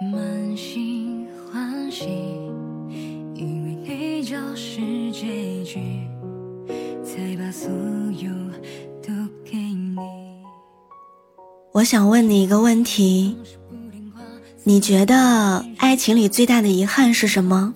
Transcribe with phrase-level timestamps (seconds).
[0.00, 2.04] 满心欢喜
[3.34, 4.80] 因为你就是
[5.12, 5.78] 结局
[7.04, 7.70] 才把所
[8.18, 8.28] 有
[9.00, 9.12] 都
[9.44, 9.96] 给你。
[11.72, 13.36] 我想问你一个问题
[14.64, 17.72] 你觉得爱情里最大的遗憾是什么？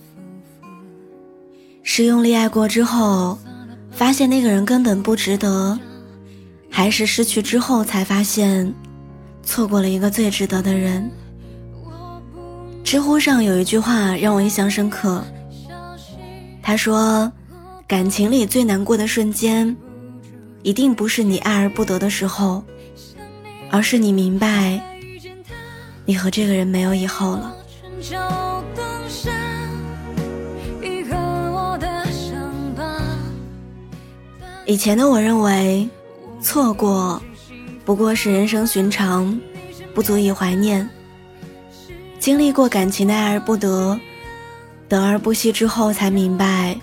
[1.85, 3.38] 是用力爱过之后
[3.91, 5.79] 发现那个人根本不值得
[6.69, 8.74] 还是失去之后才发现
[9.43, 11.09] 错过了一个最值得的人？
[12.88, 15.23] 知乎上有一句话让我印象深刻，
[16.63, 17.30] 他说
[17.87, 19.76] ：“感情里最难过的瞬间，
[20.63, 22.65] 一定不是你爱而不得的时候，
[23.71, 24.80] 而是你明白，
[26.07, 27.54] 你和这个人没有以后了。”
[34.65, 35.87] 以前的我认为，
[36.41, 37.23] 错过
[37.85, 39.38] 不过是人生寻常，
[39.95, 40.88] 不足以怀念。
[42.19, 43.99] 经历过感情的爱而不得，
[44.88, 46.77] 得而不惜之后，才明白，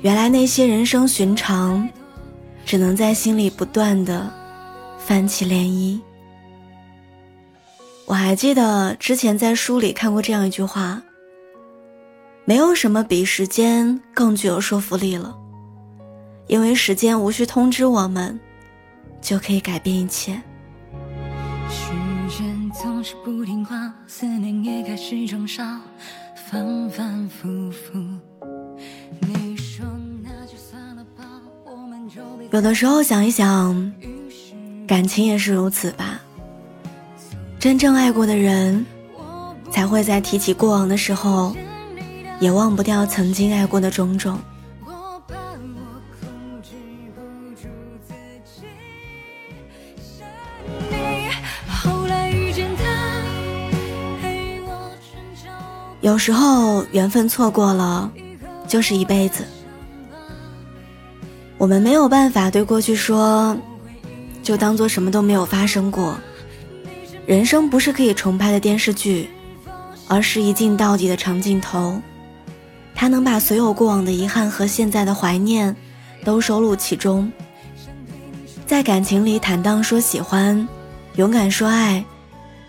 [0.00, 1.88] 原来那些人生寻常，
[2.64, 4.32] 只能在心里不断的
[4.98, 6.00] 泛起涟漪。
[8.06, 11.02] 我还记得之前在书里看过这样一句话：
[12.46, 15.36] 没有什么比时间更具有说服力了，
[16.46, 18.40] 因为时间无需通知我们，
[19.20, 20.40] 就可以改变一切。
[25.10, 25.62] 念也开始减少，
[26.34, 27.98] 反反复复。
[29.20, 29.86] 你说
[30.22, 31.24] 那就算了吧，
[31.64, 33.92] 我们就有的时候想一想，
[34.86, 36.20] 感情也是如此吧。
[37.58, 38.84] 真正爱过的人，
[39.70, 41.54] 才会在提起过往的时候，
[42.40, 44.38] 也忘不掉曾经爱过的种种。
[56.00, 58.10] 有时候缘分错过了，
[58.68, 59.44] 就是一辈子。
[61.56, 63.56] 我们没有办法对过去说，
[64.44, 66.16] 就当做什么都没有发生过。
[67.26, 69.28] 人生不是可以重拍的电视剧，
[70.06, 72.00] 而是一镜到底的长镜头。
[72.94, 75.74] 它能把所有过往的遗憾和现在的怀念，
[76.24, 77.30] 都收录其中。
[78.66, 80.66] 在感情里坦荡说喜欢，
[81.16, 82.04] 勇敢说爱，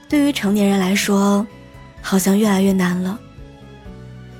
[0.08, 1.46] 对于成年人来说。
[2.10, 3.20] 好像越来越难了，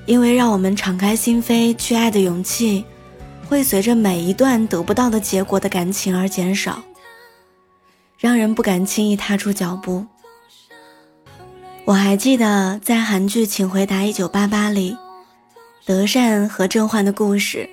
[0.08, 2.84] 因为让我们敞开心扉去爱的勇气，
[3.48, 6.82] 会随着每一段得不到的结果的感情而减少，
[8.18, 10.04] 让人不敢轻易踏出脚步。
[11.86, 14.98] 我还记得在韩剧《请回答一九八八》里，
[15.86, 17.70] 德善和郑焕的故事，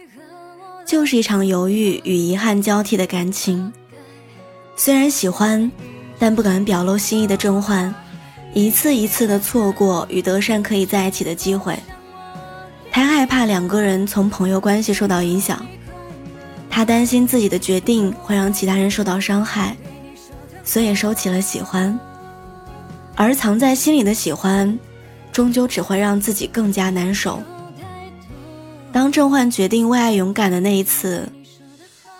[0.84, 3.72] 就是一场犹豫与遗憾交替的感情。
[4.76, 5.72] 虽然喜欢，
[6.18, 7.94] 但不敢表露心意的郑焕。
[8.56, 11.78] 一次一次的错过与德善可以在一起的机会，
[12.90, 15.60] 他害怕两个人从朋友关系受到影响，
[16.70, 19.76] 他担心自己的决定会让其他人受到伤害，
[20.64, 22.00] 所以收起了喜欢。
[23.14, 24.78] 而藏在心里的喜欢，
[25.30, 27.42] 终究只会让自己更加难受。
[28.90, 31.30] 当郑焕决定为爱勇敢的那一次，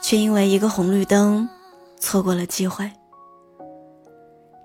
[0.02, 1.48] 却因为一个红绿灯，
[1.98, 2.90] 错过了机会。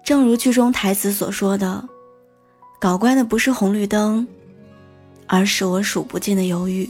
[0.04, 1.88] 正如剧中台词所说的，
[2.80, 4.28] 搞怪的不是红绿灯，
[5.28, 6.90] 而是我数不尽的犹豫。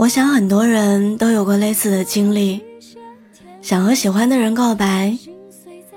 [0.00, 2.58] 我想很多人都有过类似的经历，
[3.60, 5.14] 想和喜欢的人告白，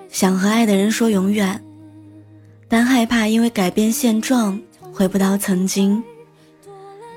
[0.10, 1.64] 想和爱的人说永远，
[2.68, 4.60] 但害怕因为改变现状
[4.92, 6.04] 回不到曾经，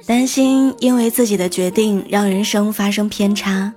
[0.06, 3.72] 担心因为自己的决定让人生发生偏差，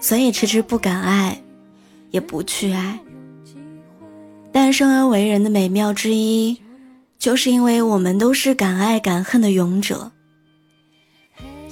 [0.00, 1.38] 所以迟迟不敢爱，
[2.12, 2.98] 也不去爱。
[4.50, 6.56] 但生而为人的美妙之一。
[7.18, 10.12] 就是因为我们都是敢爱敢恨的勇者，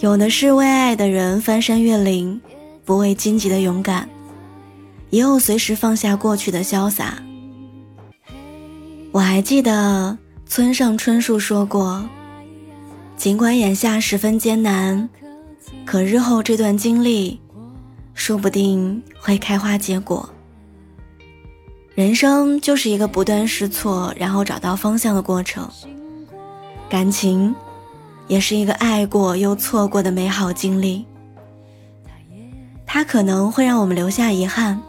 [0.05, 2.39] 有的是为爱的人翻山越岭、
[2.85, 4.07] 不畏荆棘的勇敢，
[5.09, 7.23] 也有随时放下过去的潇洒。
[9.13, 12.07] 我还记得村上春树说过
[13.17, 15.09] ：“尽管眼下十分艰难，
[15.87, 17.41] 可日后这段经历，
[18.13, 20.29] 说不定会开花结果。
[21.95, 25.67] 人生就是一个不断试错，然后找到方向的过程。
[26.91, 27.55] 感情，
[28.27, 31.05] 也是一个爱过又错过的美好经历。
[32.87, 34.81] 它可能会让我们留下遗憾，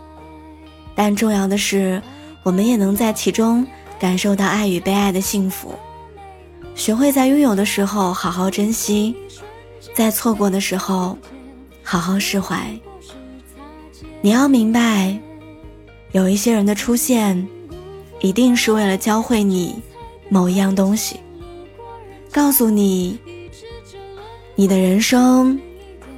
[0.94, 2.02] 但重要的是，
[2.44, 3.66] 我们也能在其中
[4.00, 5.74] 感受到爱与被爱的幸福。
[6.76, 9.16] 学会在拥有的时候好好珍惜，
[9.96, 11.18] 在错过的时候
[11.82, 12.70] 好好释怀。
[14.22, 15.18] 你要明白，
[16.12, 17.48] 有一些人的出现，
[18.20, 19.82] 一定是为了教会你
[20.30, 21.20] 某一样东西，
[22.36, 23.18] 告诉你，
[24.56, 25.58] 你的人生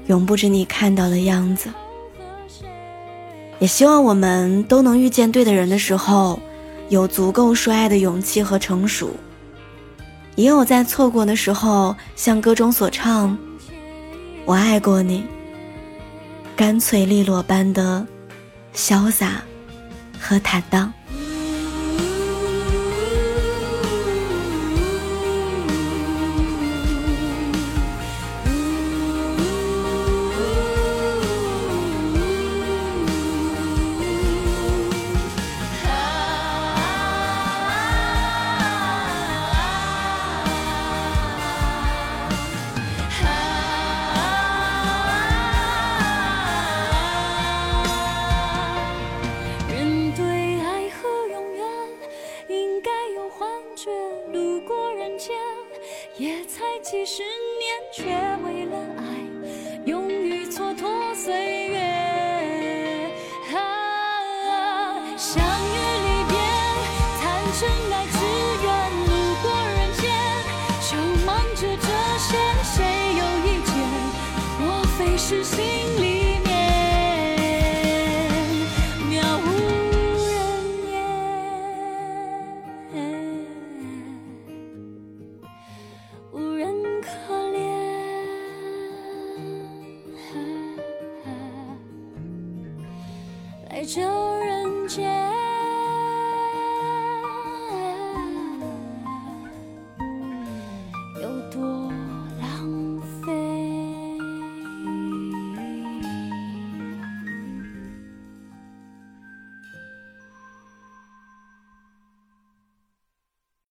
[0.08, 1.70] 永不止你看到的样子。
[3.60, 6.40] 也希望我们都能遇见对的人的时候，
[6.90, 9.12] 有足够说爱的勇气和成熟。
[10.36, 13.38] 也有在错过的时候，像歌中所唱
[14.44, 15.24] ：“我爱过你。”
[16.58, 18.04] 干脆利落般的
[18.74, 19.44] 潇洒
[20.20, 20.92] 和坦荡。
[56.90, 57.28] 几十年，
[57.92, 58.06] 却
[58.46, 59.02] 为了爱，
[59.84, 61.76] 勇于蹉跎岁月。
[65.18, 65.76] 相遇
[66.06, 66.40] 离别，
[67.20, 67.60] 贪嗔
[67.92, 68.16] 爱，只
[68.64, 68.66] 愿
[69.06, 69.12] 路
[69.44, 70.02] 过人间。
[70.90, 70.92] 就
[71.26, 71.88] 忙着这
[72.20, 72.30] 些，
[72.64, 72.76] 谁
[73.18, 73.70] 有意见？
[74.62, 74.66] 莫
[74.98, 75.58] 非是心
[93.88, 94.37] 这。